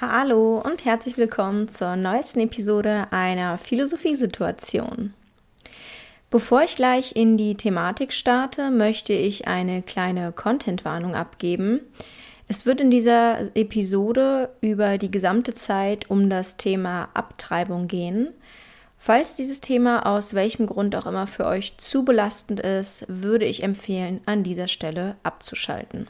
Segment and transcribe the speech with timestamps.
[0.00, 5.12] Hallo und herzlich willkommen zur neuesten Episode einer Philosophiesituation.
[6.30, 11.80] Bevor ich gleich in die Thematik starte, möchte ich eine kleine Contentwarnung abgeben.
[12.48, 18.30] Es wird in dieser Episode über die gesamte Zeit um das Thema Abtreibung gehen.
[18.96, 23.62] Falls dieses Thema aus welchem Grund auch immer für euch zu belastend ist, würde ich
[23.62, 26.06] empfehlen, an dieser Stelle abzuschalten.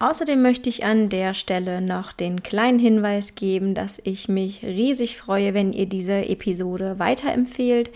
[0.00, 5.18] Außerdem möchte ich an der Stelle noch den kleinen Hinweis geben, dass ich mich riesig
[5.18, 7.90] freue, wenn ihr diese Episode weiterempfehlt,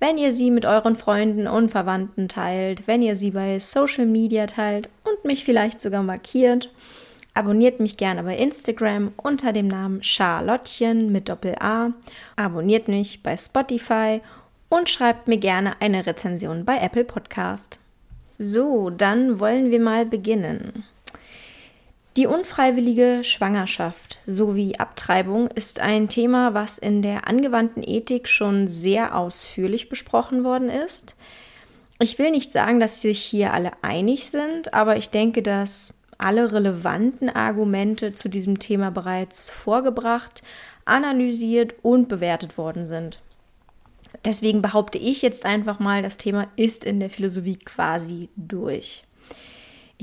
[0.00, 4.46] wenn ihr sie mit euren Freunden und Verwandten teilt, wenn ihr sie bei Social Media
[4.46, 6.70] teilt und mich vielleicht sogar markiert.
[7.34, 11.90] Abonniert mich gerne bei Instagram unter dem Namen Charlottchen mit Doppel A.
[12.36, 14.22] Abonniert mich bei Spotify
[14.70, 17.78] und schreibt mir gerne eine Rezension bei Apple Podcast.
[18.38, 20.84] So, dann wollen wir mal beginnen.
[22.16, 29.16] Die unfreiwillige Schwangerschaft sowie Abtreibung ist ein Thema, was in der angewandten Ethik schon sehr
[29.18, 31.16] ausführlich besprochen worden ist.
[31.98, 36.52] Ich will nicht sagen, dass sich hier alle einig sind, aber ich denke, dass alle
[36.52, 40.44] relevanten Argumente zu diesem Thema bereits vorgebracht,
[40.84, 43.20] analysiert und bewertet worden sind.
[44.24, 49.02] Deswegen behaupte ich jetzt einfach mal, das Thema ist in der Philosophie quasi durch.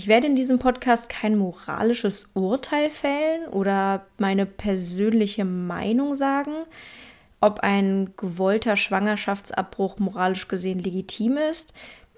[0.02, 6.54] Ich werde in diesem Podcast kein moralisches Urteil fällen oder meine persönliche Meinung sagen,
[7.40, 11.76] ob ein gewollter Schwangerschaftsabbruch moralisch gesehen legitim ist,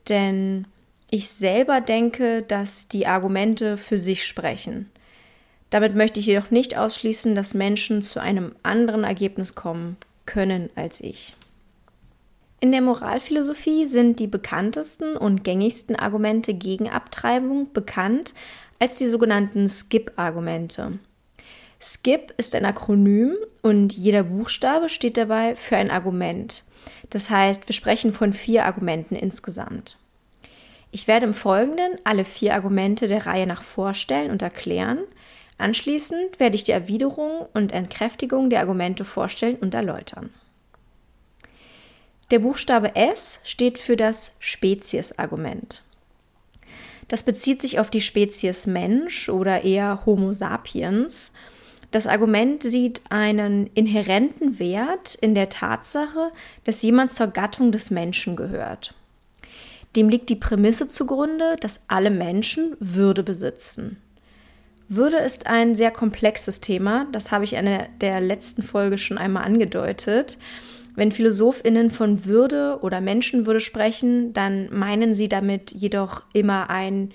[0.07, 0.65] denn
[1.11, 4.89] ich selber denke, dass die Argumente für sich sprechen.
[5.69, 11.01] Damit möchte ich jedoch nicht ausschließen, dass Menschen zu einem anderen Ergebnis kommen können als
[11.01, 11.33] ich.
[12.63, 18.33] In der Moralphilosophie sind die bekanntesten und gängigsten Argumente gegen Abtreibung bekannt
[18.79, 20.97] als die sogenannten Skip-Argumente.
[21.81, 26.63] Skip ist ein Akronym und jeder Buchstabe steht dabei für ein Argument.
[27.09, 29.97] Das heißt, wir sprechen von vier Argumenten insgesamt.
[30.89, 34.99] Ich werde im Folgenden alle vier Argumente der Reihe nach vorstellen und erklären.
[35.57, 40.29] Anschließend werde ich die Erwiderung und Entkräftigung der Argumente vorstellen und erläutern.
[42.31, 45.83] Der Buchstabe S steht für das Speziesargument.
[47.07, 51.31] Das bezieht sich auf die Spezies Mensch oder eher Homo sapiens.
[51.91, 56.31] Das Argument sieht einen inhärenten Wert in der Tatsache,
[56.63, 58.95] dass jemand zur Gattung des Menschen gehört.
[59.95, 63.97] Dem liegt die Prämisse zugrunde, dass alle Menschen Würde besitzen.
[64.89, 69.43] Würde ist ein sehr komplexes Thema, das habe ich in der letzten Folge schon einmal
[69.43, 70.37] angedeutet.
[70.95, 77.11] Wenn Philosophinnen von Würde oder Menschenwürde sprechen, dann meinen sie damit jedoch immer ein,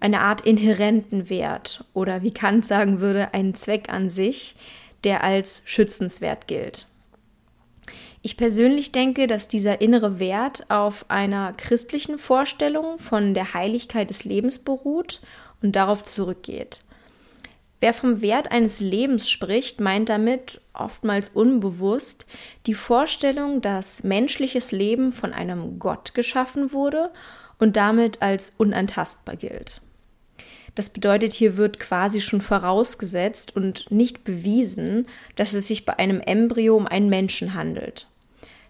[0.00, 4.54] eine Art inhärenten Wert oder wie Kant sagen würde, einen Zweck an sich,
[5.04, 6.86] der als schützenswert gilt.
[8.20, 14.24] Ich persönlich denke, dass dieser innere Wert auf einer christlichen Vorstellung von der Heiligkeit des
[14.24, 15.20] Lebens beruht
[15.62, 16.82] und darauf zurückgeht.
[17.80, 22.26] Wer vom Wert eines Lebens spricht, meint damit oftmals unbewusst
[22.66, 27.10] die Vorstellung, dass menschliches Leben von einem Gott geschaffen wurde
[27.58, 29.82] und damit als unantastbar gilt.
[30.74, 36.20] Das bedeutet, hier wird quasi schon vorausgesetzt und nicht bewiesen, dass es sich bei einem
[36.20, 38.08] Embryo um einen Menschen handelt.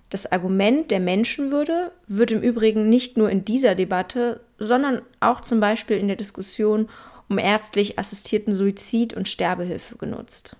[0.08, 5.58] Das Argument der Menschenwürde wird im Übrigen nicht nur in dieser Debatte, sondern auch zum
[5.58, 6.88] Beispiel in der Diskussion
[7.28, 10.56] um ärztlich assistierten Suizid und Sterbehilfe genutzt.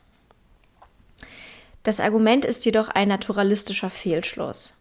[1.83, 4.75] Das Argument ist jedoch ein naturalistischer Fehlschluss.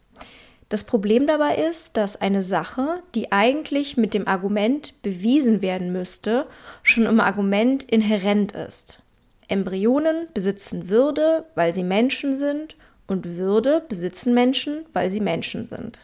[0.70, 6.48] Das Problem dabei ist, dass eine Sache, die eigentlich mit dem Argument bewiesen werden müsste,
[6.82, 9.02] schon im Argument inhärent ist.
[9.48, 12.76] Embryonen besitzen Würde, weil sie Menschen sind,
[13.08, 16.00] und Würde besitzen Menschen, weil sie Menschen sind.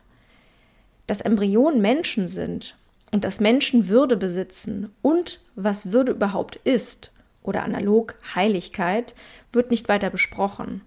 [1.08, 2.76] Dass Embryonen Menschen sind
[3.12, 7.12] und dass Menschen Würde besitzen und was Würde überhaupt ist
[7.44, 9.16] oder analog Heiligkeit,
[9.52, 10.82] wird nicht weiter besprochen.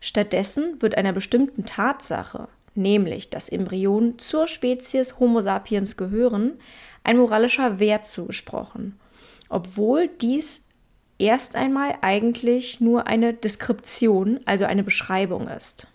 [0.00, 6.52] Stattdessen wird einer bestimmten Tatsache, nämlich dass Embryonen zur Spezies Homo sapiens gehören,
[7.02, 8.98] ein moralischer Wert zugesprochen,
[9.48, 10.66] obwohl dies
[11.18, 15.86] erst einmal eigentlich nur eine Deskription, also eine Beschreibung ist.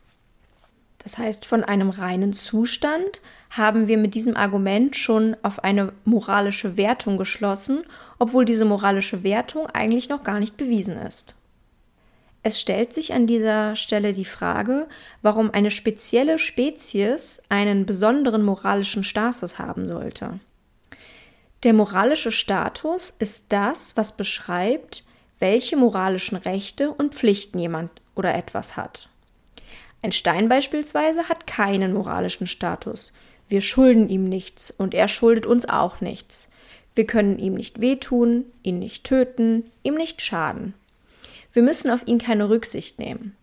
[0.99, 6.77] Das heißt, von einem reinen Zustand haben wir mit diesem Argument schon auf eine moralische
[6.77, 7.83] Wertung geschlossen,
[8.17, 11.35] obwohl diese moralische Wertung eigentlich noch gar nicht bewiesen ist.
[12.43, 14.87] Es stellt sich an dieser Stelle die Frage,
[15.21, 20.39] warum eine spezielle Spezies einen besonderen moralischen Status haben sollte.
[21.63, 25.03] Der moralische Status ist das, was beschreibt,
[25.39, 29.09] welche moralischen Rechte und Pflichten jemand oder etwas hat.
[30.01, 33.13] Ein Stein beispielsweise hat keinen moralischen Status.
[33.51, 36.47] Wir schulden ihm nichts und er schuldet uns auch nichts.
[36.95, 40.73] Wir können ihm nicht wehtun, ihn nicht töten, ihm nicht schaden.
[41.51, 43.35] Wir müssen auf ihn keine Rücksicht nehmen.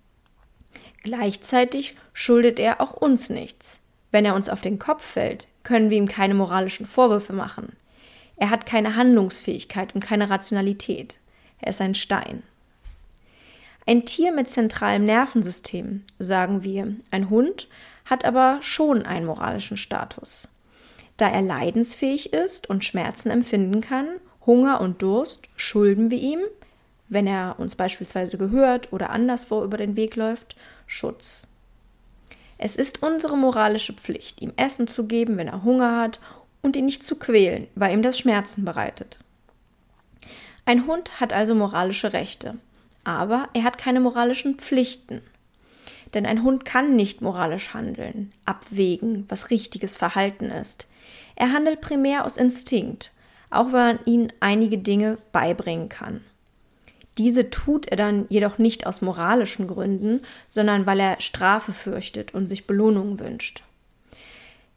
[1.02, 3.80] Gleichzeitig schuldet er auch uns nichts.
[4.10, 7.76] Wenn er uns auf den Kopf fällt, können wir ihm keine moralischen Vorwürfe machen.
[8.36, 11.18] Er hat keine Handlungsfähigkeit und keine Rationalität.
[11.60, 12.44] Er ist ein Stein.
[13.86, 17.68] Ein Tier mit zentralem Nervensystem, sagen wir, ein Hund,
[18.08, 20.48] hat aber schon einen moralischen Status.
[21.16, 24.08] Da er leidensfähig ist und Schmerzen empfinden kann,
[24.46, 26.40] Hunger und Durst, schulden wir ihm,
[27.08, 30.56] wenn er uns beispielsweise gehört oder anderswo über den Weg läuft,
[30.86, 31.48] Schutz.
[32.56, 36.20] Es ist unsere moralische Pflicht, ihm Essen zu geben, wenn er Hunger hat,
[36.60, 39.18] und ihn nicht zu quälen, weil ihm das Schmerzen bereitet.
[40.64, 42.56] Ein Hund hat also moralische Rechte
[43.08, 45.22] aber er hat keine moralischen Pflichten.
[46.14, 50.86] Denn ein Hund kann nicht moralisch handeln, abwägen, was richtiges Verhalten ist.
[51.36, 53.12] Er handelt primär aus Instinkt,
[53.50, 56.22] auch wenn man ihm einige Dinge beibringen kann.
[57.18, 62.46] Diese tut er dann jedoch nicht aus moralischen Gründen, sondern weil er Strafe fürchtet und
[62.46, 63.64] sich Belohnung wünscht.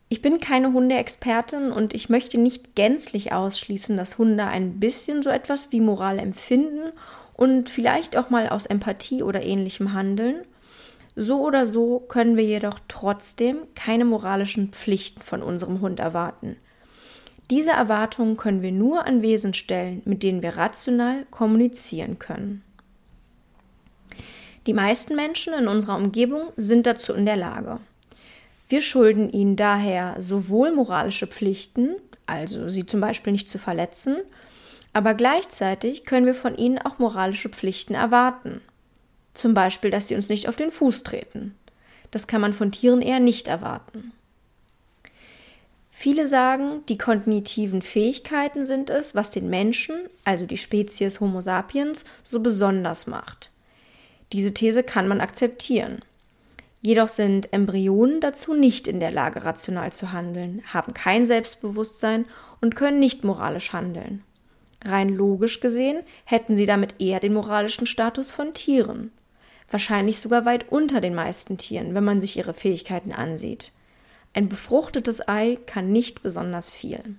[0.10, 5.30] Ich bin keine Hundeexpertin und ich möchte nicht gänzlich ausschließen, dass Hunde ein bisschen so
[5.30, 6.92] etwas wie Moral empfinden
[7.34, 10.42] und vielleicht auch mal aus Empathie oder ähnlichem handeln.
[11.16, 16.56] So oder so können wir jedoch trotzdem keine moralischen Pflichten von unserem Hund erwarten.
[17.50, 22.64] Diese Erwartungen können wir nur an Wesen stellen, mit denen wir rational kommunizieren können.
[24.68, 27.80] Die meisten Menschen in unserer Umgebung sind dazu in der Lage.
[28.70, 34.18] Wir schulden ihnen daher sowohl moralische Pflichten, also sie zum Beispiel nicht zu verletzen,
[34.94, 38.62] aber gleichzeitig können wir von ihnen auch moralische Pflichten erwarten.
[39.34, 41.56] Zum Beispiel, dass sie uns nicht auf den Fuß treten.
[42.12, 44.12] Das kann man von Tieren eher nicht erwarten.
[45.92, 52.04] Viele sagen, die kognitiven Fähigkeiten sind es, was den Menschen, also die Spezies Homo sapiens,
[52.24, 53.52] so besonders macht.
[54.34, 56.02] Diese These kann man akzeptieren.
[56.82, 62.26] Jedoch sind Embryonen dazu nicht in der Lage, rational zu handeln, haben kein Selbstbewusstsein
[62.60, 64.24] und können nicht moralisch handeln.
[64.84, 69.12] Rein logisch gesehen hätten sie damit eher den moralischen Status von Tieren.
[69.72, 73.72] Wahrscheinlich sogar weit unter den meisten Tieren, wenn man sich ihre Fähigkeiten ansieht.
[74.34, 77.16] Ein befruchtetes Ei kann nicht besonders viel.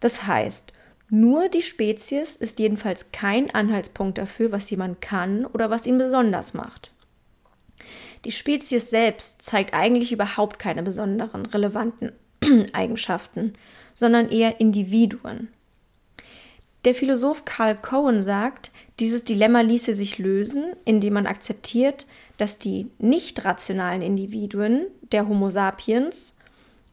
[0.00, 0.72] Das heißt,
[1.08, 6.52] nur die Spezies ist jedenfalls kein Anhaltspunkt dafür, was jemand kann oder was ihn besonders
[6.52, 6.92] macht.
[8.24, 12.12] Die Spezies selbst zeigt eigentlich überhaupt keine besonderen, relevanten
[12.72, 13.54] Eigenschaften,
[13.94, 15.48] sondern eher Individuen.
[16.84, 18.70] Der Philosoph Carl Cohen sagt,
[19.00, 25.50] dieses Dilemma ließe sich lösen, indem man akzeptiert, dass die nicht rationalen Individuen der Homo
[25.50, 26.34] sapiens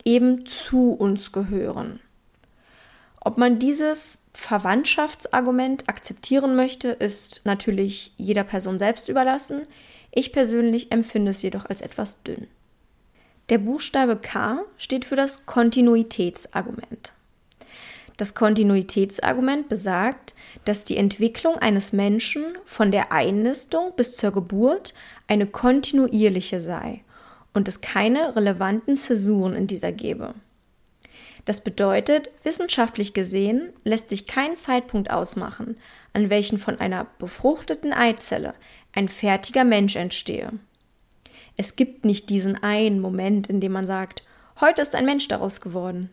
[0.06, 2.00] eben zu uns gehören.
[3.20, 9.68] Ob man dieses Verwandtschaftsargument akzeptieren möchte, ist natürlich jeder Person selbst überlassen.
[10.12, 12.48] Ich persönlich empfinde es jedoch als etwas dünn.
[13.50, 17.14] Der Buchstabe K steht für das Kontinuitätsargument.
[18.18, 20.36] Das Kontinuitätsargument besagt,
[20.66, 24.94] dass die Entwicklung eines Menschen von der Einnistung bis zur Geburt
[25.28, 27.04] eine kontinuierliche sei
[27.54, 30.34] und es keine relevanten Zäsuren in dieser gebe.
[31.46, 35.78] Das bedeutet, wissenschaftlich gesehen lässt sich kein Zeitpunkt ausmachen,
[36.14, 38.54] an welchen von einer befruchteten Eizelle
[38.94, 40.52] ein fertiger Mensch entstehe.
[41.58, 44.24] Es gibt nicht diesen einen Moment, in dem man sagt,
[44.60, 46.12] heute ist ein Mensch daraus geworden.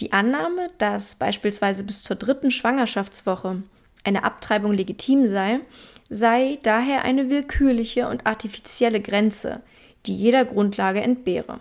[0.00, 3.62] Die Annahme, dass beispielsweise bis zur dritten Schwangerschaftswoche
[4.04, 5.60] eine Abtreibung legitim sei,
[6.08, 9.62] sei daher eine willkürliche und artifizielle Grenze,
[10.04, 11.58] die jeder Grundlage entbehre.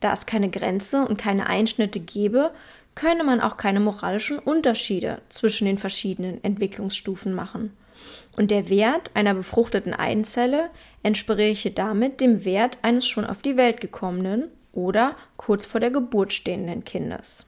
[0.00, 2.52] Da es keine Grenze und keine Einschnitte gebe,
[2.94, 7.74] könne man auch keine moralischen Unterschiede zwischen den verschiedenen Entwicklungsstufen machen.
[8.36, 10.68] Und der Wert einer befruchteten Eizelle
[11.02, 16.32] entspräche damit dem Wert eines schon auf die Welt gekommenen oder kurz vor der Geburt
[16.32, 17.46] stehenden Kindes.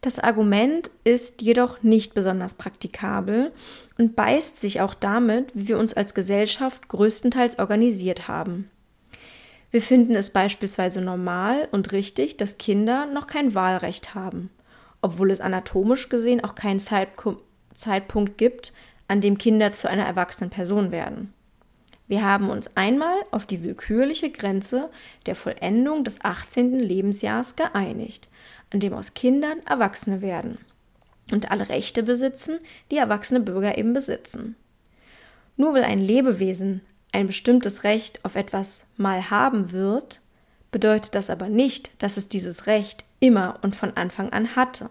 [0.00, 3.52] Das Argument ist jedoch nicht besonders praktikabel
[3.98, 8.68] und beißt sich auch damit, wie wir uns als Gesellschaft größtenteils organisiert haben.
[9.70, 14.50] Wir finden es beispielsweise normal und richtig, dass Kinder noch kein Wahlrecht haben,
[15.02, 18.72] obwohl es anatomisch gesehen auch keinen Zeitpunkt gibt,
[19.06, 21.32] an dem Kinder zu einer erwachsenen Person werden.
[22.12, 24.90] Wir haben uns einmal auf die willkürliche Grenze
[25.24, 26.78] der Vollendung des 18.
[26.78, 28.28] Lebensjahres geeinigt,
[28.70, 30.58] an dem aus Kindern Erwachsene werden.
[31.30, 34.56] und alle Rechte besitzen, die erwachsene Bürger eben besitzen.
[35.56, 40.20] Nur weil ein Lebewesen ein bestimmtes Recht auf etwas mal haben wird,
[40.70, 44.90] bedeutet das aber nicht, dass es dieses Recht immer und von Anfang an hatte.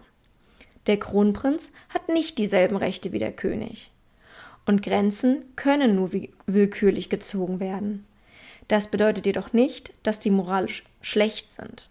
[0.88, 3.91] Der Kronprinz hat nicht dieselben Rechte wie der König.
[4.64, 6.10] Und Grenzen können nur
[6.46, 8.06] willkürlich gezogen werden.
[8.68, 11.88] Das bedeutet jedoch nicht, dass die moralisch schlecht sind.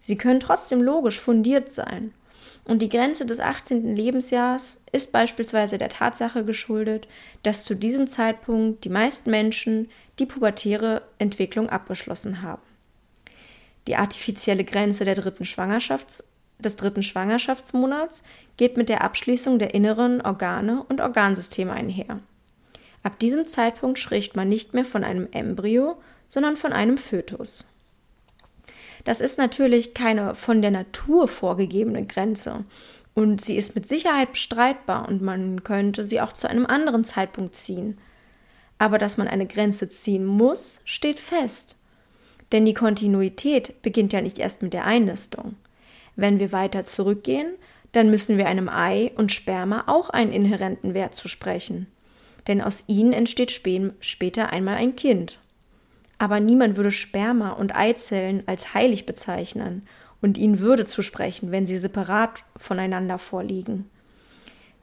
[0.00, 2.12] Sie können trotzdem logisch fundiert sein
[2.64, 3.96] und die Grenze des 18.
[3.96, 7.08] Lebensjahres ist beispielsweise der Tatsache geschuldet,
[7.42, 12.62] dass zu diesem Zeitpunkt die meisten Menschen die pubertäre Entwicklung abgeschlossen haben.
[13.88, 15.44] Die artifizielle Grenze dritten
[16.64, 18.22] des dritten Schwangerschaftsmonats
[18.56, 22.20] geht mit der Abschließung der inneren Organe und Organsysteme einher.
[23.02, 25.96] Ab diesem Zeitpunkt spricht man nicht mehr von einem Embryo,
[26.28, 27.66] sondern von einem Fötus.
[29.04, 32.64] Das ist natürlich keine von der Natur vorgegebene Grenze.
[33.14, 37.54] Und sie ist mit Sicherheit bestreitbar und man könnte sie auch zu einem anderen Zeitpunkt
[37.54, 37.98] ziehen.
[38.78, 41.76] Aber dass man eine Grenze ziehen muss, steht fest.
[42.52, 45.54] Denn die Kontinuität beginnt ja nicht erst mit der Einnistung.
[46.20, 47.54] Wenn wir weiter zurückgehen,
[47.92, 51.86] dann müssen wir einem Ei und Sperma auch einen inhärenten Wert zusprechen.
[52.46, 55.38] Denn aus ihnen entsteht später einmal ein Kind
[56.20, 59.88] aber niemand würde Sperma und Eizellen als heilig bezeichnen
[60.20, 63.88] und ihnen Würde zusprechen, wenn sie separat voneinander vorliegen.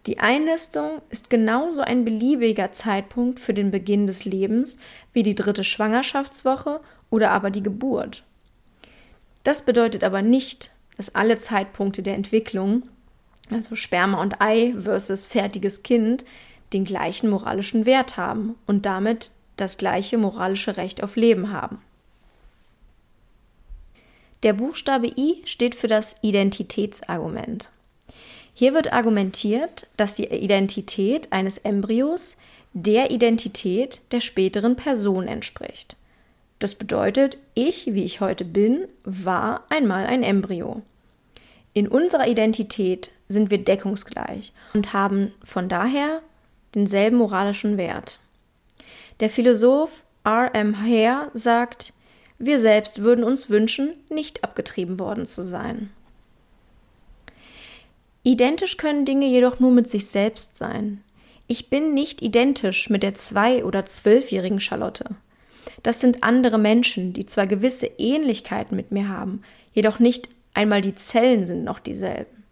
[0.08, 4.79] Die Einnistung ist genauso ein beliebiger Zeitpunkt für den Beginn des Lebens
[5.13, 6.79] wie die dritte Schwangerschaftswoche
[7.12, 8.24] oder aber die Geburt.
[9.44, 12.84] Das bedeutet aber nicht, dass alle Zeitpunkte der Entwicklung,
[13.50, 16.25] also Sperma und Ei versus fertiges Kind,
[16.74, 21.82] den gleichen moralischen Wert haben und damit das gleiche moralische Recht auf Leben haben.
[24.44, 27.70] Der Buchstabe I steht für das Identitätsargument.
[28.54, 32.38] Hier wird argumentiert, dass die Identität eines Embryos
[32.74, 35.97] der Identität der späteren Person entspricht.
[36.60, 40.82] Das bedeutet, ich, wie ich heute bin, war einmal ein Embryo.
[41.74, 46.22] In unserer Identität sind wir deckungsgleich und haben von daher
[46.74, 48.20] denselben moralischen Wert.
[49.20, 50.54] Der Philosoph R.
[50.56, 50.82] M.
[50.82, 51.94] Hare sagt,
[52.40, 55.90] wir selbst würden uns wünschen, nicht abgetrieben worden zu sein.
[58.24, 61.04] Identisch können Dinge jedoch nur mit sich selbst sein.
[61.48, 65.16] Ich bin nicht identisch mit der zwei- oder zwölfjährigen Charlotte.
[65.84, 69.42] Das sind andere Menschen, die zwar gewisse Ähnlichkeiten mit mir haben,
[69.74, 72.44] jedoch nicht einmal die Zellen sind noch dieselben.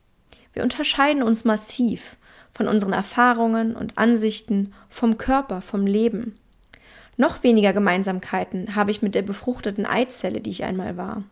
[0.54, 2.16] Wir unterscheiden uns massiv
[2.54, 6.38] von unseren Erfahrungen und Ansichten, vom Körper, vom Leben.
[7.18, 11.24] Noch weniger Gemeinsamkeiten habe ich mit der befruchteten Eizelle, die ich einmal war.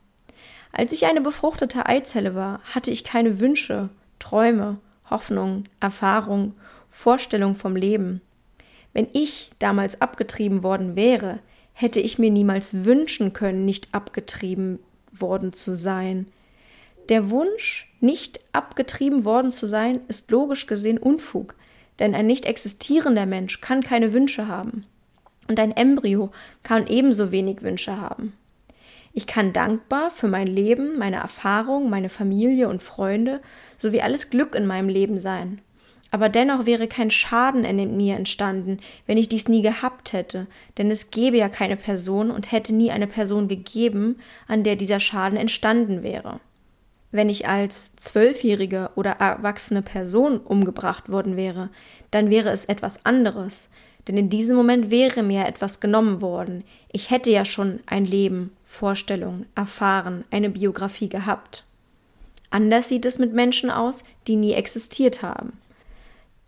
[0.72, 6.56] Als ich eine befruchtete Eizelle war, hatte ich keine Wünsche, Träume, Hoffnungen, Erfahrungen,
[6.90, 8.22] Vorstellungen vom Leben.
[8.92, 11.40] Wenn ich damals abgetrieben worden wäre,
[11.74, 14.80] hätte ich mir niemals wünschen können, nicht abgetrieben
[15.12, 16.28] worden zu sein.
[17.10, 21.56] Der Wunsch, nicht abgetrieben worden zu sein, ist logisch gesehen Unfug,
[22.00, 24.86] denn ein nicht existierender Mensch kann keine Wünsche haben.
[25.48, 26.32] Und ein Embryo
[26.64, 28.34] kann ebenso wenig Wünsche haben.
[29.12, 33.42] Ich kann dankbar für mein Leben, meine Erfahrung, meine Familie und Freunde
[33.78, 35.62] sowie alles Glück in meinem Leben sein.
[36.14, 38.78] Aber dennoch wäre kein Schaden in mir entstanden,
[39.08, 40.46] wenn ich dies nie gehabt hätte,
[40.78, 45.00] denn es gäbe ja keine Person und hätte nie eine Person gegeben, an der dieser
[45.00, 46.40] Schaden entstanden wäre.
[47.10, 51.70] Wenn ich als zwölfjährige oder erwachsene Person umgebracht worden wäre,
[52.12, 53.72] dann wäre es etwas anderes,
[54.08, 56.64] denn in diesem Moment wäre mir etwas genommen worden.
[56.92, 61.66] Ich hätte ja schon ein Leben, Vorstellung, erfahren, eine Biografie gehabt.
[62.52, 65.54] Anders sieht es mit Menschen aus, die nie existiert haben.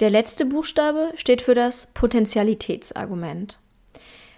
[0.01, 3.57] Der letzte Buchstabe steht für das Potentialitätsargument.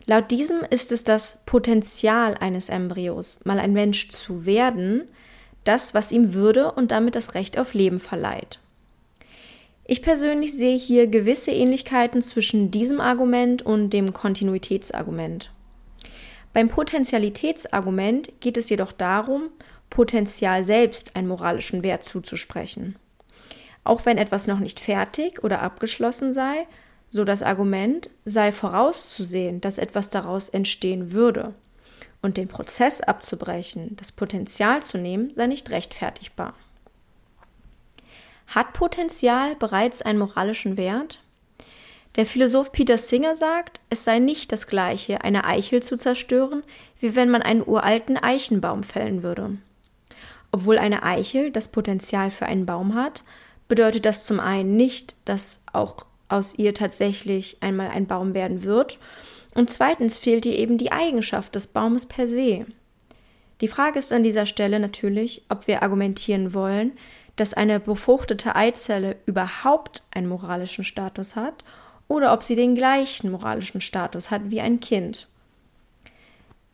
[0.05, 5.07] Laut diesem ist es das Potenzial eines Embryos, mal ein Mensch zu werden,
[5.63, 8.59] das, was ihm Würde und damit das Recht auf Leben verleiht.
[9.83, 15.51] Ich persönlich sehe hier gewisse Ähnlichkeiten zwischen diesem Argument und dem Kontinuitätsargument.
[16.53, 19.49] Beim Potentialitätsargument geht es jedoch darum,
[19.89, 22.95] Potenzial selbst einen moralischen Wert zuzusprechen.
[23.87, 26.67] Auch wenn etwas noch nicht fertig oder abgeschlossen sei,
[27.09, 31.53] so das Argument sei vorauszusehen, dass etwas daraus entstehen würde.
[32.21, 36.53] Und den Prozess abzubrechen, das Potenzial zu nehmen, sei nicht rechtfertigbar.
[38.47, 41.21] Hat Potenzial bereits einen moralischen Wert?
[42.17, 46.63] Der Philosoph Peter Singer sagt, es sei nicht das gleiche, eine Eichel zu zerstören,
[46.99, 49.57] wie wenn man einen uralten Eichenbaum fällen würde.
[50.51, 53.23] Obwohl eine Eichel das Potenzial für einen Baum hat,
[53.67, 58.99] bedeutet das zum einen nicht, dass auch aus ihr tatsächlich einmal ein Baum werden wird.
[59.55, 62.65] Und zweitens fehlt ihr eben die Eigenschaft des Baumes per se.
[63.61, 66.91] Die Frage ist an dieser Stelle natürlich, ob wir argumentieren wollen,
[67.37, 71.63] dass eine befruchtete Eizelle überhaupt einen moralischen Status hat
[72.07, 75.27] oder ob sie den gleichen moralischen Status hat wie ein Kind.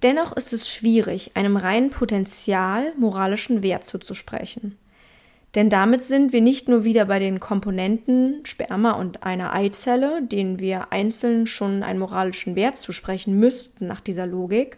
[0.03, 4.77] Dennoch ist es schwierig, einem reinen Potenzial moralischen Wert zuzusprechen.
[5.55, 10.59] Denn damit sind wir nicht nur wieder bei den Komponenten Sperma und einer Eizelle, denen
[10.59, 14.77] wir einzeln schon einen moralischen Wert zusprechen müssten nach dieser Logik.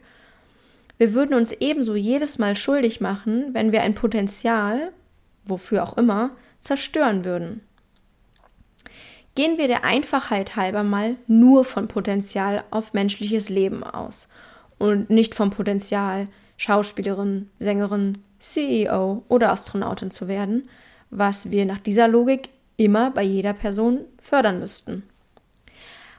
[0.97, 4.91] Wir würden uns ebenso jedes Mal schuldig machen, wenn wir ein Potenzial,
[5.45, 7.61] wofür auch immer, zerstören würden.
[9.35, 14.29] Gehen wir der Einfachheit halber mal nur von Potenzial auf menschliches Leben aus
[14.77, 16.27] und nicht vom Potenzial,
[16.57, 18.19] Schauspielerin, Sängerin,
[18.51, 20.69] CEO oder Astronautin zu werden,
[21.09, 25.03] was wir nach dieser Logik immer bei jeder Person fördern müssten.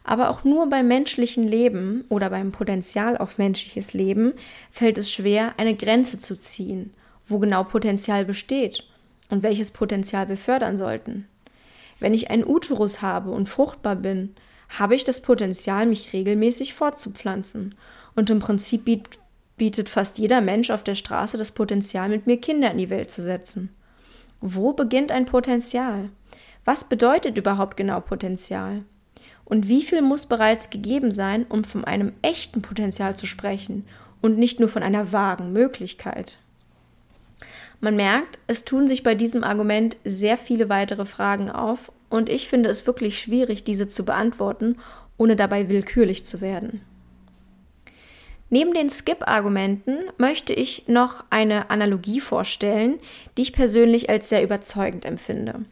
[0.05, 4.35] Aber auch nur beim menschlichen Leben oder beim Potenzial auf menschliches Leben
[4.71, 6.93] fällt es schwer, eine Grenze zu ziehen,
[7.27, 8.85] wo genau Potenzial besteht
[9.31, 11.27] und welches Potenzial wir fördern sollten.
[11.99, 14.35] Wenn ich einen Uterus habe und fruchtbar bin,
[14.69, 17.75] habe ich das Potenzial, mich regelmäßig fortzupflanzen
[18.15, 19.19] und im Prinzip bietet,
[19.57, 23.11] bietet fast jeder Mensch auf der Straße das Potenzial, mit mir Kinder in die Welt
[23.11, 23.71] zu setzen.
[24.41, 26.11] Wo beginnt ein Potenzial?
[26.65, 28.83] Was bedeutet überhaupt genau Potenzial?
[29.45, 33.87] Und wie viel muss bereits gegeben sein, um von einem echten Potenzial zu sprechen
[34.21, 36.39] und nicht nur von einer vagen Möglichkeit?
[37.81, 42.49] Man merkt, es tun sich bei diesem Argument sehr viele weitere Fragen auf und ich
[42.49, 44.79] finde es wirklich schwierig, diese zu beantworten,
[45.19, 46.81] ohne dabei willkürlich zu werden.
[48.49, 52.99] Neben den Skip-Argumenten möchte ich noch eine Analogie vorstellen,
[53.37, 55.65] die ich persönlich als sehr überzeugend empfinde.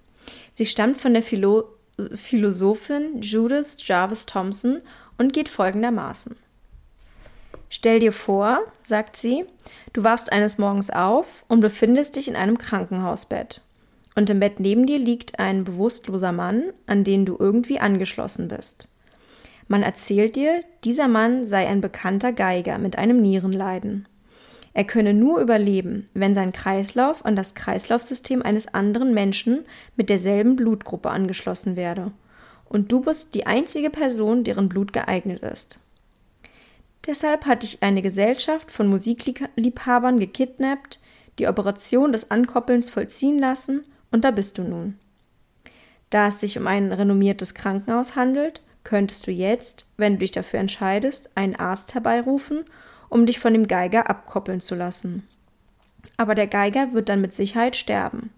[0.54, 1.68] Sie stammt von der Philo
[2.16, 4.80] Philosophin Judith Jarvis Thompson
[5.16, 6.34] und geht folgendermaßen.
[7.70, 9.44] Stell dir vor, sagt sie,
[9.92, 13.60] du wachst eines Morgens auf und befindest dich in einem Krankenhausbett.
[14.16, 18.88] Und im Bett neben dir liegt ein bewusstloser Mann, an den du irgendwie angeschlossen bist.
[19.68, 24.06] Man erzählt dir, dieser Mann sei ein bekannter Geiger mit einem Nierenleiden.
[24.74, 29.64] Er könne nur überleben, wenn sein Kreislauf an das Kreislaufsystem eines anderen Menschen
[29.96, 32.10] mit derselben Blutgruppe angeschlossen werde.
[32.68, 35.78] Und du bist die einzige Person, deren Blut geeignet ist.
[37.06, 40.98] Deshalb hat dich eine Gesellschaft von Musikliebhabern gekidnappt,
[41.38, 44.98] die Operation des Ankoppelns vollziehen lassen, und da bist du nun.
[46.10, 50.60] Da es sich um ein renommiertes Krankenhaus handelt, könntest du jetzt, wenn du dich dafür
[50.60, 52.64] entscheidest, einen Arzt herbeirufen,
[53.08, 55.26] um dich von dem Geiger abkoppeln zu lassen.
[56.16, 58.30] Aber der Geiger wird dann mit Sicherheit sterben.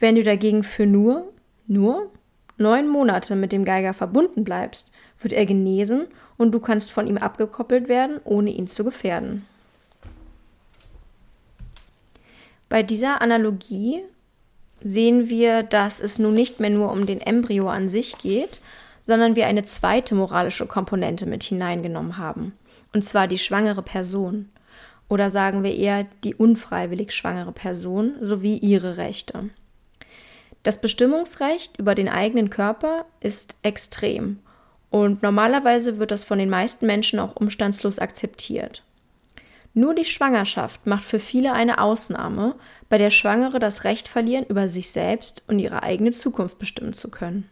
[0.00, 1.32] Wenn du dagegen für nur,
[1.66, 2.10] nur
[2.56, 7.18] neun Monate mit dem Geiger verbunden bleibst, wird er genesen und du kannst von ihm
[7.18, 9.46] abgekoppelt werden, ohne ihn zu gefährden.
[12.68, 14.02] Bei dieser Analogie
[14.82, 18.60] sehen wir, dass es nun nicht mehr nur um den Embryo an sich geht,
[19.08, 22.52] sondern wir eine zweite moralische Komponente mit hineingenommen haben,
[22.92, 24.50] und zwar die schwangere Person
[25.08, 29.48] oder sagen wir eher die unfreiwillig schwangere Person sowie ihre Rechte.
[30.62, 34.40] Das Bestimmungsrecht über den eigenen Körper ist extrem
[34.90, 38.82] und normalerweise wird das von den meisten Menschen auch umstandslos akzeptiert.
[39.72, 42.56] Nur die Schwangerschaft macht für viele eine Ausnahme,
[42.90, 47.10] bei der Schwangere das Recht verlieren, über sich selbst und ihre eigene Zukunft bestimmen zu
[47.10, 47.48] können.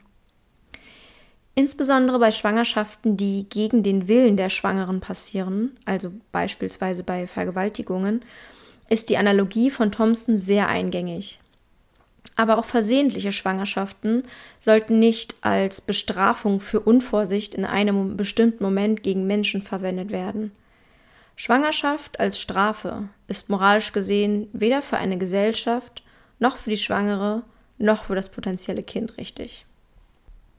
[1.59, 8.21] Insbesondere bei Schwangerschaften, die gegen den Willen der Schwangeren passieren, also beispielsweise bei Vergewaltigungen,
[8.90, 11.40] ist die Analogie von Thompson sehr eingängig.
[12.37, 14.25] Aber auch versehentliche Schwangerschaften
[14.61, 20.53] sollten nicht als Bestrafung für Unvorsicht in einem bestimmten Moment gegen Menschen verwendet werden.
[21.37, 26.03] Schwangerschaft als Strafe ist moralisch gesehen weder für eine Gesellschaft
[26.38, 27.45] noch für die Schwangere
[27.79, 29.64] noch für das potenzielle Kind richtig.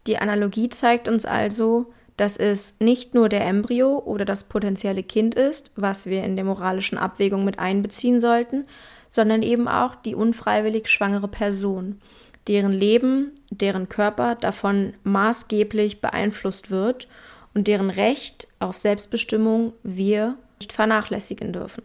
[0.07, 5.35] Die Analogie zeigt uns also, dass es nicht nur der Embryo oder das potenzielle Kind
[5.35, 8.65] ist, was wir in der moralischen Abwägung mit einbeziehen sollten,
[9.09, 12.01] sondern eben auch die unfreiwillig schwangere Person,
[12.47, 17.07] deren Leben, deren Körper davon maßgeblich beeinflusst wird
[17.53, 21.83] und deren Recht auf Selbstbestimmung wir nicht vernachlässigen dürfen.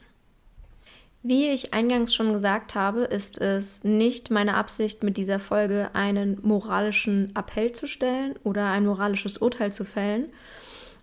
[1.24, 6.38] Wie ich eingangs schon gesagt habe, ist es nicht meine Absicht, mit dieser Folge einen
[6.42, 10.32] moralischen Appell zu stellen oder ein moralisches Urteil zu fällen.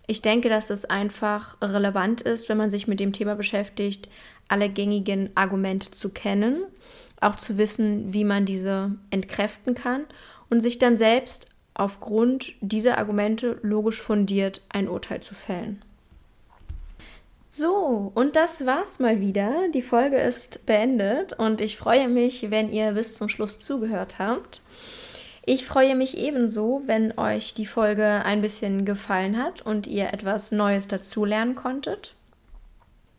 [0.06, 4.10] Ich denke, dass es einfach relevant ist, wenn man sich mit dem Thema beschäftigt,
[4.48, 6.64] alle gängigen Argumente zu kennen,
[7.22, 10.04] auch zu wissen, wie man diese entkräften kann
[10.50, 15.82] und sich dann selbst aufgrund dieser Argumente logisch fundiert ein Urteil zu fällen.
[17.52, 19.68] So, und das war's mal wieder.
[19.74, 24.62] Die Folge ist beendet und ich freue mich, wenn ihr bis zum Schluss zugehört habt.
[25.44, 30.52] Ich freue mich ebenso, wenn euch die Folge ein bisschen gefallen hat und ihr etwas
[30.52, 32.14] Neues dazulernen konntet.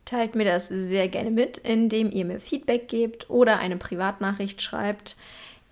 [0.06, 5.17] Teilt mir das sehr gerne mit, indem ihr mir Feedback gebt oder eine Privatnachricht schreibt.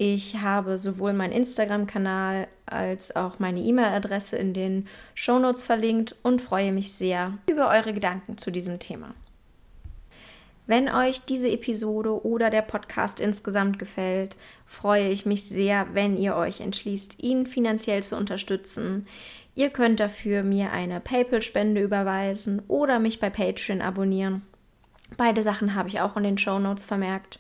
[0.02, 6.72] Ich habe sowohl meinen Instagram-Kanal als auch meine E-Mail-Adresse in den Shownotes verlinkt und freue
[6.72, 9.14] mich sehr über eure Gedanken zu diesem Thema.
[10.68, 16.38] Wenn euch diese Episode oder der Podcast insgesamt gefällt, freue ich mich sehr, wenn ihr
[16.38, 19.06] euch entschließt, ihn finanziell zu unterstützen.
[19.54, 24.44] Ihr könnt dafür mir eine PayPal-Spende überweisen oder mich bei Patreon abonnieren.
[25.18, 27.40] Beide Sachen habe ich auch in den Shownotes vermerkt.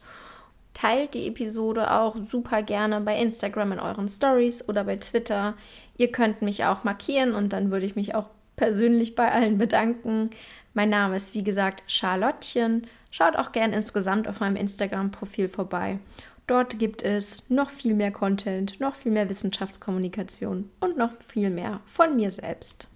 [0.79, 5.55] Teilt die Episode auch super gerne bei Instagram in euren Stories oder bei Twitter.
[5.97, 10.29] Ihr könnt mich auch markieren und dann würde ich mich auch persönlich bei allen bedanken.
[10.73, 12.87] Mein Name ist wie gesagt Charlottchen.
[13.11, 15.99] Schaut auch gern insgesamt auf meinem Instagram-Profil vorbei.
[16.47, 21.81] Dort gibt es noch viel mehr Content, noch viel mehr Wissenschaftskommunikation und noch viel mehr
[21.87, 22.87] von mir selbst.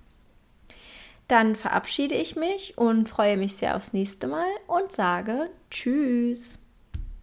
[1.28, 6.62] Dann verabschiede ich mich und freue mich sehr aufs nächste Mal und sage Tschüss.